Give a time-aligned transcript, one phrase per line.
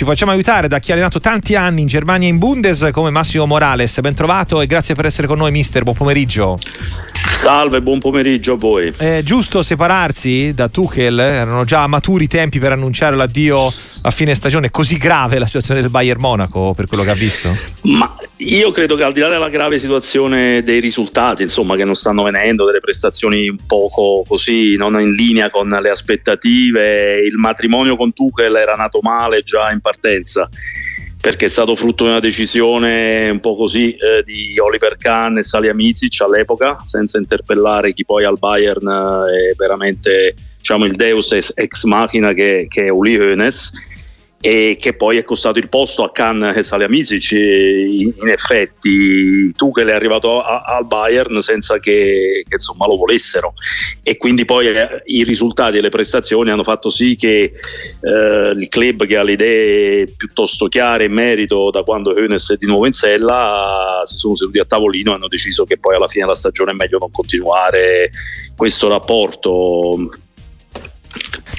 [0.00, 3.10] ci facciamo aiutare da chi ha allenato tanti anni in Germania e in Bundes come
[3.10, 4.00] Massimo Morales.
[4.00, 5.82] Ben trovato e grazie per essere con noi, mister.
[5.82, 6.58] Buon pomeriggio.
[7.34, 8.94] Salve, buon pomeriggio a voi.
[8.96, 11.18] È giusto separarsi da Tuchel?
[11.18, 14.70] Erano già maturi i tempi per annunciare l'addio a fine stagione.
[14.70, 17.54] Così grave la situazione del Bayern Monaco per quello che ha visto?
[17.82, 21.94] Ma io credo che al di là della grave situazione dei risultati, insomma, che non
[21.94, 27.96] stanno venendo, delle prestazioni un poco così, non in linea con le aspettative, il matrimonio
[27.96, 30.48] con Tuchel era nato male già in partenza
[31.20, 35.42] perché è stato frutto di una decisione un po' così eh, di Oliver Kahn e
[35.42, 41.84] Salihamidzic all'epoca, senza interpellare chi poi al Bayern eh, è veramente diciamo, il deus ex
[41.84, 43.88] machina che, che è Uli Hoeneß
[44.42, 49.70] e che poi è costato il posto a Khan e Salihamidzic in, in effetti tu
[49.70, 53.52] che l'hai arrivato a, al Bayern senza che, che, insomma lo volessero.
[54.02, 57.52] E quindi poi eh, i risultati e le prestazioni hanno fatto sì che
[58.00, 62.56] eh, il club che ha le idee piuttosto chiare in merito da quando Hoeneß è
[62.56, 66.08] di nuovo in sella si sono seduti a tavolino e hanno deciso che poi alla
[66.08, 68.10] fine della stagione è meglio non continuare
[68.56, 70.08] questo rapporto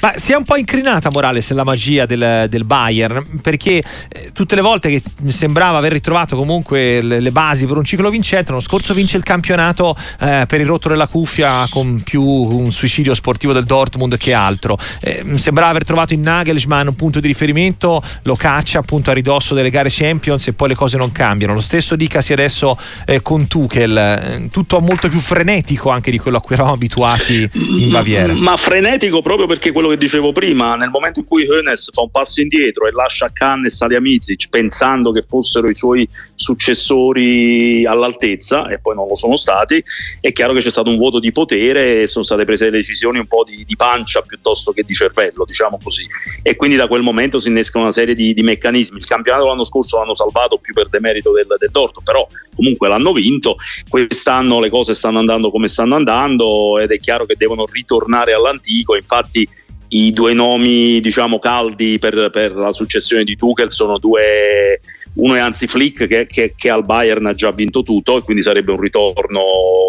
[0.02, 4.56] ma si è un po' incrinata Morales la magia del, del Bayern perché eh, tutte
[4.56, 8.62] le volte che sembrava aver ritrovato comunque le, le, basi per un ciclo vincente, l'anno
[8.62, 13.54] scorso vince il campionato eh, per il rotto della cuffia con più un suicidio sportivo
[13.54, 14.78] del Dortmund che altro.
[15.02, 19.54] Eh, sembrava aver trovato in Nagelsmann un punto di riferimento, lo caccia appunto a ridosso
[19.54, 21.54] delle gare Champions e poi le cose non cambiano.
[21.54, 26.38] Lo stesso dicasi adesso eh, con Tuchel, eh, tutto molto più frenetico anche di quello
[26.38, 28.34] a cui eravamo abituati in Baviera.
[28.34, 32.02] Ma, ma frenetico proprio perché quello che dicevo prima, nel momento in cui Hoeneß fa
[32.02, 38.68] un passo indietro e lascia Khan e Salihamidzic pensando che fossero i suoi successori all'altezza
[38.68, 39.84] e poi non lo sono stati,
[40.20, 43.28] è chiaro che c'è stato un vuoto di potere e sono state prese decisioni un
[43.28, 46.08] po' di, di pancia piuttosto che di cervello, diciamo così.
[46.42, 48.98] E quindi da quel momento si innescano una serie di, di meccanismi.
[48.98, 53.14] Il campionato l'anno scorso l'hanno salvato più per demerito del, del Dorto, però comunque l'hanno
[53.14, 53.58] vinto.
[53.88, 58.96] Quest'anno le cose stanno andando come stanno andando ed è chiaro che devono ritornare all'antico.
[58.96, 59.48] Infatti
[59.94, 64.80] i due nomi diciamo caldi per, per la successione di Tuchel sono due
[65.14, 68.42] uno è anzi Flick che, che, che, al Bayern ha già vinto tutto e quindi
[68.42, 69.42] sarebbe un ritorno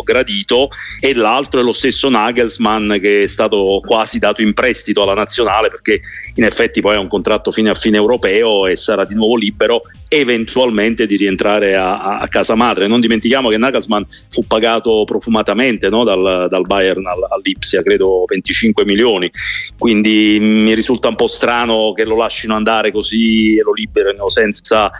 [0.04, 0.68] gradito
[1.00, 5.68] e l'altro è lo stesso Nagelsmann che è stato quasi dato in prestito alla nazionale
[5.70, 6.00] perché
[6.34, 9.82] in effetti poi ha un contratto fine a fine europeo e sarà di nuovo libero
[10.12, 12.86] eventualmente di rientrare a, a casa madre.
[12.86, 16.04] Non dimentichiamo che Nagelsmann fu pagato profumatamente no?
[16.04, 19.30] dal, dal, Bayern al, all'Ipsia, credo 25 milioni,
[19.78, 24.90] quindi mi risulta un po' strano che lo lasciino andare così e lo liberino senza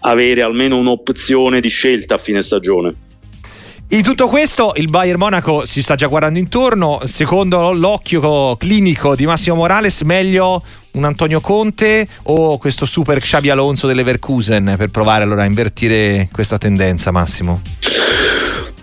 [0.00, 3.08] avere almeno un'opzione di scelta a fine stagione.
[3.92, 9.26] In tutto questo il Bayern Monaco si sta già guardando intorno, secondo l'occhio clinico di
[9.26, 10.62] Massimo Morales meglio
[10.92, 16.56] un Antonio Conte o questo super Xabi Alonso dell'Everkusen per provare allora a invertire questa
[16.56, 17.62] tendenza Massimo?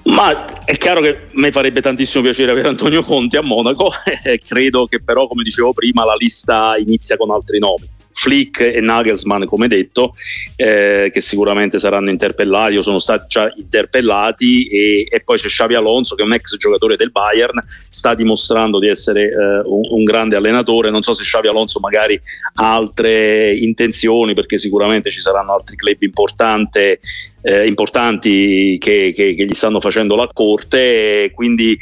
[0.03, 3.89] Ma è chiaro che a me farebbe tantissimo piacere avere Antonio Conte a Monaco.
[4.45, 9.43] Credo che però come dicevo prima la lista inizia con altri nomi Flick e Nagelsmann,
[9.43, 10.15] come detto,
[10.55, 15.75] eh, che sicuramente saranno interpellati o sono stati già interpellati, e, e, poi c'è Xavi
[15.75, 20.03] Alonso, che è un ex giocatore del Bayern, sta dimostrando di essere eh, un, un,
[20.03, 20.89] grande allenatore.
[20.89, 22.19] Non so se Xavi Alonso magari
[22.55, 26.99] ha altre intenzioni, perché sicuramente ci saranno altri club importanti
[27.41, 31.31] eh, importanti che, che, che, gli stanno facendo la corte.
[31.33, 31.77] Quindi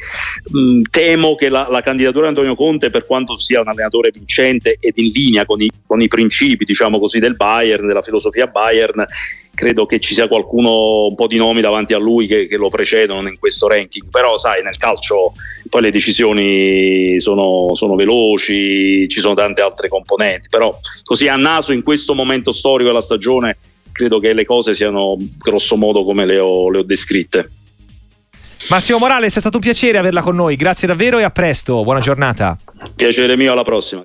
[0.51, 4.77] mh, temo che la, la, candidatura di Antonio Conte, per quanto sia un allenatore vincente
[4.79, 9.05] ed in linea con i, con i principi, diciamo così, del Bayern, della filosofia Bayern,
[9.55, 12.69] credo che ci sia qualcuno, un po' di nomi davanti a lui che, che, lo
[12.69, 15.33] precedono in questo ranking, però sai nel calcio
[15.69, 21.72] poi le decisioni sono, sono, veloci, ci sono tante altre componenti, però così a naso
[21.72, 23.57] in questo momento storico della stagione
[23.95, 27.50] credo che le cose siano grosso modo come le ho, le ho descritte.
[28.67, 32.01] Massimo Morales, è stato un piacere averla con noi, grazie davvero e a presto, buona
[32.01, 32.57] giornata.
[32.94, 34.03] Piacere mio, alla prossima.